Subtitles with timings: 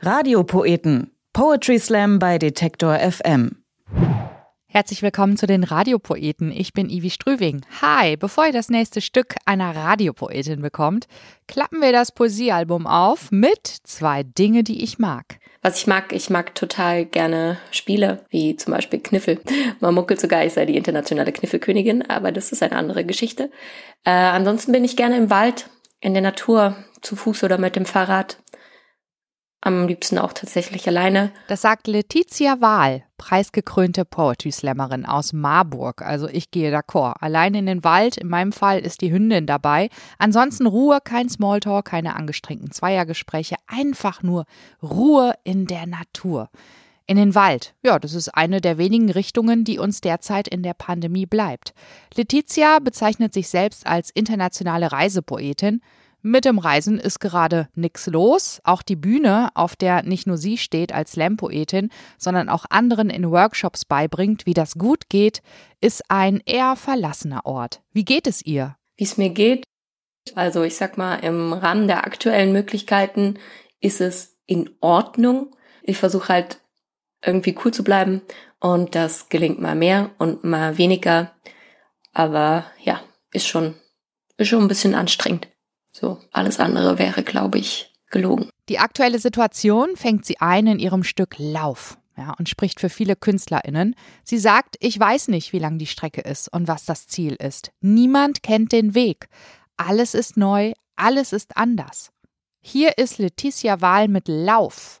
[0.00, 1.10] Radiopoeten.
[1.32, 3.64] Poetry Slam bei Detektor FM.
[4.68, 6.52] Herzlich willkommen zu den Radiopoeten.
[6.52, 7.62] Ich bin Ivi Strüving.
[7.82, 11.08] Hi, bevor ihr das nächste Stück einer Radiopoetin bekommt,
[11.48, 15.40] klappen wir das Poesiealbum auf mit zwei Dinge, die ich mag.
[15.62, 19.40] Was ich mag, ich mag total gerne Spiele, wie zum Beispiel Kniffel.
[19.80, 23.50] Man munkelt sogar, ich sei die internationale Kniffelkönigin, aber das ist eine andere Geschichte.
[24.04, 25.68] Äh, ansonsten bin ich gerne im Wald,
[26.00, 28.38] in der Natur, zu Fuß oder mit dem Fahrrad.
[29.60, 31.32] Am liebsten auch tatsächlich alleine.
[31.48, 36.00] Das sagt Letizia Wahl, preisgekrönte Poetry Slammerin aus Marburg.
[36.02, 37.14] Also ich gehe d'accord.
[37.20, 39.88] Alleine in den Wald, in meinem Fall ist die Hündin dabei.
[40.16, 44.44] Ansonsten Ruhe, kein Smalltalk, keine angestrengten Zweiergespräche, einfach nur
[44.80, 46.50] Ruhe in der Natur.
[47.08, 47.74] In den Wald.
[47.82, 51.74] Ja, das ist eine der wenigen Richtungen, die uns derzeit in der Pandemie bleibt.
[52.14, 55.80] Letizia bezeichnet sich selbst als internationale Reisepoetin.
[56.20, 58.60] Mit dem Reisen ist gerade nichts los.
[58.64, 63.30] Auch die Bühne, auf der nicht nur sie steht als Slam-Poetin, sondern auch anderen in
[63.30, 65.42] Workshops beibringt, wie das gut geht,
[65.80, 67.82] ist ein eher verlassener Ort.
[67.92, 68.76] Wie geht es ihr?
[68.96, 69.64] Wie es mir geht?
[70.34, 73.38] Also ich sag mal, im Rahmen der aktuellen Möglichkeiten
[73.80, 75.54] ist es in Ordnung.
[75.82, 76.60] Ich versuche halt
[77.24, 78.22] irgendwie cool zu bleiben
[78.58, 81.32] und das gelingt mal mehr und mal weniger.
[82.12, 83.00] Aber ja,
[83.32, 83.76] ist schon,
[84.36, 85.48] ist schon ein bisschen anstrengend.
[85.98, 88.50] So, alles andere wäre, glaube ich, gelogen.
[88.68, 91.98] Die aktuelle Situation fängt sie ein in ihrem Stück Lauf.
[92.16, 93.94] Ja, und spricht für viele KünstlerInnen.
[94.22, 97.72] Sie sagt, ich weiß nicht, wie lang die Strecke ist und was das Ziel ist.
[97.80, 99.28] Niemand kennt den Weg.
[99.76, 102.10] Alles ist neu, alles ist anders.
[102.60, 105.00] Hier ist Leticia Wahl mit Lauf.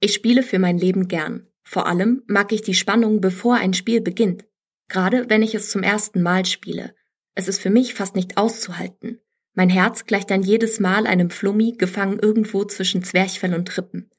[0.00, 1.46] Ich spiele für mein Leben gern.
[1.62, 4.44] Vor allem mag ich die Spannung, bevor ein Spiel beginnt.
[4.88, 6.94] Gerade wenn ich es zum ersten Mal spiele.
[7.34, 9.20] Es ist für mich fast nicht auszuhalten.
[9.54, 14.10] Mein Herz gleicht dann jedes Mal einem Flummi, gefangen irgendwo zwischen Zwerchfell und Rippen.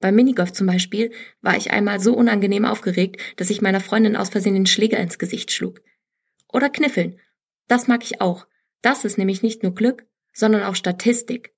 [0.00, 4.30] Beim Minigolf zum Beispiel war ich einmal so unangenehm aufgeregt, dass ich meiner Freundin aus
[4.30, 5.82] Versehen den Schläger ins Gesicht schlug.
[6.50, 7.20] Oder Kniffeln.
[7.68, 8.46] Das mag ich auch.
[8.80, 11.52] Das ist nämlich nicht nur Glück, sondern auch Statistik.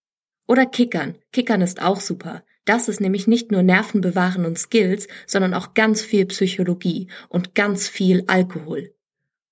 [0.49, 1.17] Oder Kickern.
[1.31, 2.45] Kickern ist auch super.
[2.65, 7.55] Das ist nämlich nicht nur Nerven bewahren und Skills, sondern auch ganz viel Psychologie und
[7.55, 8.95] ganz viel Alkohol.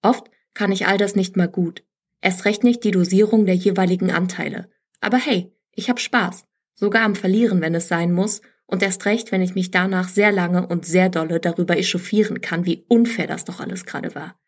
[0.03, 1.85] Oft kann ich all das nicht mal gut.
[2.21, 4.69] Erst recht nicht die Dosierung der jeweiligen Anteile.
[5.01, 6.45] Aber hey, ich hab Spaß.
[6.75, 8.43] Sogar am Verlieren, wenn es sein muss.
[8.67, 12.67] Und erst recht, wenn ich mich danach sehr lange und sehr dolle darüber echauffieren kann,
[12.67, 14.39] wie unfair das doch alles gerade war.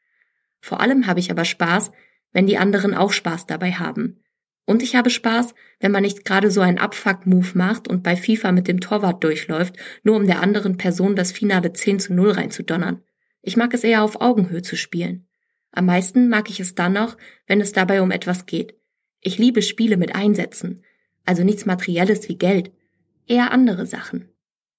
[0.60, 1.90] Vor allem habe ich aber Spaß,
[2.32, 4.22] wenn die anderen auch Spaß dabei haben.
[4.64, 8.52] Und ich habe Spaß, wenn man nicht gerade so einen Abfuck-Move macht und bei FIFA
[8.52, 13.02] mit dem Torwart durchläuft, nur um der anderen Person das finale 10 zu 0 reinzudonnern.
[13.42, 15.26] Ich mag es eher auf Augenhöhe zu spielen.
[15.72, 17.16] Am meisten mag ich es dann noch,
[17.46, 18.74] wenn es dabei um etwas geht.
[19.20, 20.84] Ich liebe Spiele mit Einsätzen,
[21.24, 22.70] also nichts Materielles wie Geld,
[23.26, 24.28] eher andere Sachen.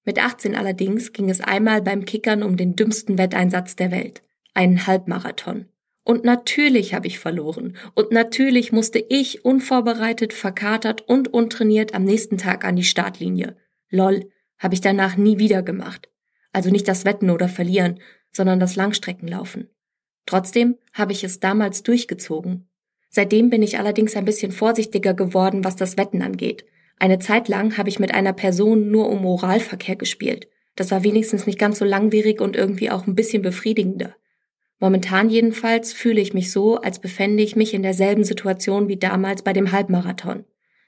[0.04, 4.22] Mit 18 allerdings ging es einmal beim Kickern um den dümmsten Wetteinsatz der Welt,
[4.52, 5.66] einen Halbmarathon.
[6.04, 7.76] Und natürlich habe ich verloren.
[7.94, 13.56] Und natürlich musste ich unvorbereitet, verkatert und untrainiert am nächsten Tag an die Startlinie.
[13.88, 16.10] Lol, habe ich danach nie wieder gemacht.
[16.52, 18.00] Also nicht das Wetten oder Verlieren,
[18.30, 19.70] sondern das Langstreckenlaufen.
[20.26, 22.68] Trotzdem habe ich es damals durchgezogen.
[23.10, 26.64] Seitdem bin ich allerdings ein bisschen vorsichtiger geworden, was das Wetten angeht.
[26.98, 30.48] Eine Zeit lang habe ich mit einer Person nur um Oralverkehr gespielt.
[30.76, 34.16] Das war wenigstens nicht ganz so langwierig und irgendwie auch ein bisschen befriedigender.
[34.80, 39.42] Momentan jedenfalls fühle ich mich so, als befände ich mich in derselben Situation wie damals
[39.42, 40.44] bei dem Halbmarathon.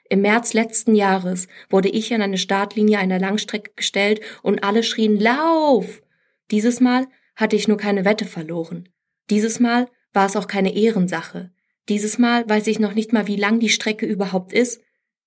[0.08, 5.18] Im März letzten Jahres wurde ich an eine Startlinie einer Langstrecke gestellt und alle schrien
[5.18, 6.02] Lauf!
[6.50, 8.88] Dieses Mal hatte ich nur keine Wette verloren.
[9.30, 11.50] Dieses Mal war es auch keine Ehrensache.
[11.88, 14.80] Dieses Mal weiß ich noch nicht mal, wie lang die Strecke überhaupt ist.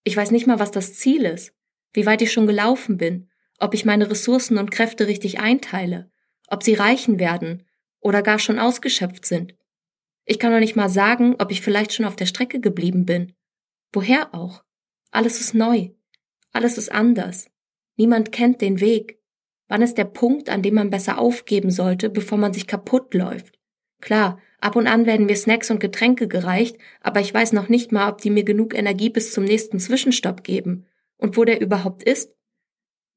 [0.03, 1.53] Ich weiß nicht mal, was das Ziel ist,
[1.93, 6.11] wie weit ich schon gelaufen bin, ob ich meine Ressourcen und Kräfte richtig einteile,
[6.47, 7.65] ob sie reichen werden
[7.99, 9.55] oder gar schon ausgeschöpft sind.
[10.25, 13.33] Ich kann noch nicht mal sagen, ob ich vielleicht schon auf der Strecke geblieben bin.
[13.91, 14.63] Woher auch?
[15.11, 15.89] Alles ist neu.
[16.51, 17.49] Alles ist anders.
[17.95, 19.19] Niemand kennt den Weg.
[19.67, 23.58] Wann ist der Punkt, an dem man besser aufgeben sollte, bevor man sich kaputt läuft?
[24.01, 27.91] Klar, ab und an werden mir Snacks und Getränke gereicht, aber ich weiß noch nicht
[27.91, 30.85] mal, ob die mir genug Energie bis zum nächsten Zwischenstopp geben
[31.17, 32.33] und wo der überhaupt ist.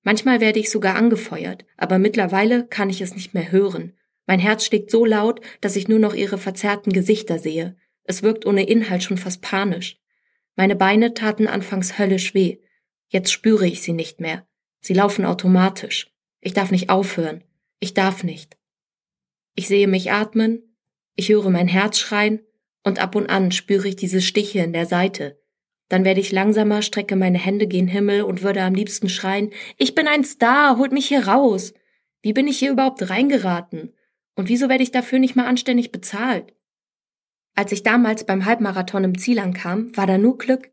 [0.02, 3.94] Manchmal werde ich sogar angefeuert, aber mittlerweile kann ich es nicht mehr hören.
[4.26, 7.76] Mein Herz schlägt so laut, dass ich nur noch ihre verzerrten Gesichter sehe.
[8.04, 10.00] Es wirkt ohne Inhalt schon fast panisch.
[10.56, 12.58] Meine Beine taten anfangs höllisch weh.
[13.08, 14.46] Jetzt spüre ich sie nicht mehr.
[14.80, 16.12] Sie laufen automatisch.
[16.40, 17.44] Ich darf nicht aufhören.
[17.78, 18.56] Ich darf nicht.
[19.54, 20.71] Ich sehe mich atmen,
[21.14, 22.40] ich höre mein Herz schreien
[22.84, 25.38] und ab und an spüre ich diese Stiche in der Seite.
[25.88, 29.94] Dann werde ich langsamer, strecke meine Hände gen Himmel und würde am liebsten schreien, ich
[29.94, 31.74] bin ein Star, holt mich hier raus.
[32.22, 33.92] Wie bin ich hier überhaupt reingeraten?
[34.34, 36.54] Und wieso werde ich dafür nicht mal anständig bezahlt?
[37.54, 40.70] Als ich damals beim Halbmarathon im Ziel ankam, war da nur Glück.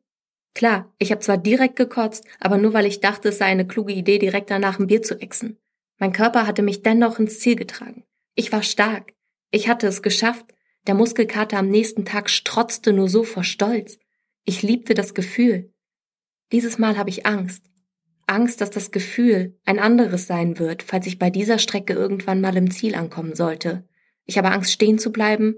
[0.55, 3.93] Klar, ich habe zwar direkt gekotzt, aber nur weil ich dachte, es sei eine kluge
[3.93, 5.57] Idee, direkt danach ein Bier zu exen.
[5.97, 8.05] Mein Körper hatte mich dennoch ins Ziel getragen.
[8.35, 9.13] Ich war stark.
[9.51, 10.45] Ich hatte es geschafft.
[10.87, 13.97] Der Muskelkater am nächsten Tag strotzte nur so vor Stolz.
[14.45, 15.73] Ich liebte das Gefühl.
[16.51, 17.65] Dieses Mal habe ich Angst.
[18.25, 22.55] Angst, dass das Gefühl ein anderes sein wird, falls ich bei dieser Strecke irgendwann mal
[22.55, 23.87] im Ziel ankommen sollte.
[24.25, 25.55] Ich habe Angst, stehen zu bleiben,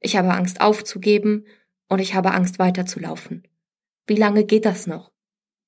[0.00, 1.44] ich habe Angst, aufzugeben,
[1.88, 3.46] und ich habe Angst, weiterzulaufen.
[4.06, 5.12] Wie lange geht das noch?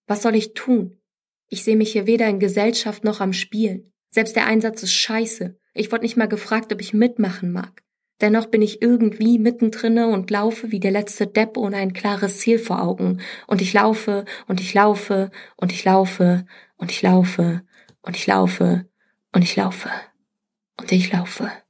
[0.06, 0.98] Was soll ich tun?
[1.48, 3.92] Ich sehe mich hier weder in Gesellschaft noch am Spielen.
[4.10, 5.58] Selbst der Einsatz ist scheiße.
[5.76, 7.82] Ich wurde nicht mal gefragt, ob ich mitmachen mag.
[8.22, 12.58] Dennoch bin ich irgendwie mittendrinne und laufe wie der letzte Depp ohne ein klares Ziel
[12.58, 13.20] vor Augen.
[13.46, 16.46] Und ich laufe und ich laufe und ich laufe
[16.76, 17.62] und ich laufe
[18.00, 18.86] und ich laufe
[19.32, 19.90] und ich laufe
[20.78, 21.65] und ich laufe.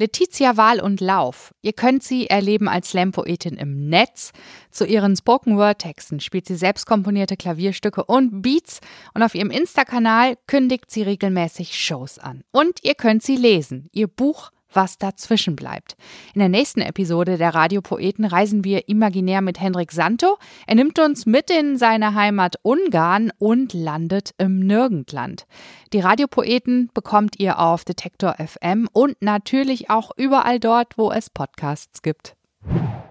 [0.00, 1.54] Letizia Wahl und Lauf.
[1.60, 4.32] Ihr könnt sie erleben als Slam-Poetin im Netz.
[4.70, 8.80] Zu ihren Spoken-Word-Texten spielt sie selbst komponierte Klavierstücke und Beats
[9.12, 12.44] und auf ihrem Insta-Kanal kündigt sie regelmäßig Shows an.
[12.50, 13.90] Und ihr könnt sie lesen.
[13.92, 15.96] Ihr Buch was dazwischen bleibt.
[16.34, 20.38] In der nächsten Episode der Radiopoeten reisen wir imaginär mit Henrik Santo.
[20.66, 25.46] Er nimmt uns mit in seine Heimat Ungarn und landet im Nirgendland.
[25.92, 32.02] Die Radiopoeten bekommt ihr auf Detektor FM und natürlich auch überall dort, wo es Podcasts
[32.02, 32.36] gibt.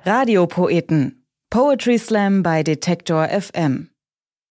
[0.05, 1.25] Radiopoeten.
[1.49, 3.89] Poetry Slam bei Detektor FM.